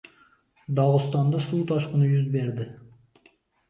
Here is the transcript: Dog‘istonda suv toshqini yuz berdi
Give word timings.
Dog‘istonda 0.79 1.43
suv 1.51 1.63
toshqini 1.75 2.11
yuz 2.17 2.29
berdi 2.41 2.71